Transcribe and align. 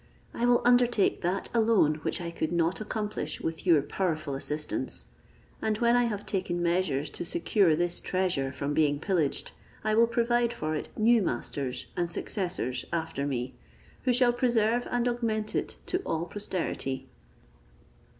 I 0.33 0.47
will 0.47 0.63
undertake 0.65 1.21
that 1.21 1.49
alone 1.53 1.99
which 2.01 2.21
I 2.21 2.31
could 2.31 2.51
not 2.51 2.81
accomplish 2.81 3.39
with 3.39 3.67
your 3.67 3.83
powerful 3.83 4.33
assistance; 4.33 5.05
and 5.61 5.77
when 5.77 5.95
I 5.95 6.05
have 6.05 6.25
taken 6.25 6.63
measures 6.63 7.11
to 7.11 7.23
secure 7.23 7.75
this 7.75 7.99
treasure 7.99 8.51
from 8.51 8.73
being 8.73 8.99
pillaged, 8.99 9.51
I 9.83 9.93
will 9.93 10.07
provide 10.07 10.53
for 10.53 10.73
it 10.73 10.89
new 10.97 11.21
masters 11.21 11.85
and 11.95 12.09
successors 12.09 12.83
after 12.91 13.27
me, 13.27 13.53
who 14.01 14.11
shall 14.11 14.33
preserve 14.33 14.87
and 14.89 15.07
augment 15.07 15.53
it 15.53 15.75
to 15.85 15.99
all 15.99 16.25
posterity." 16.25 17.07